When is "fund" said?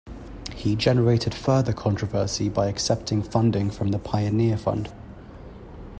4.57-4.91